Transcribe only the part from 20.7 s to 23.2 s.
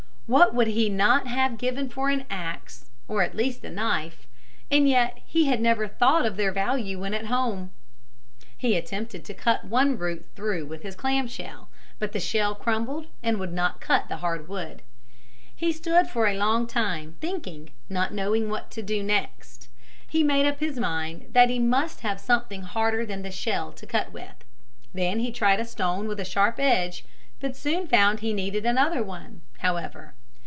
mind that he must have something harder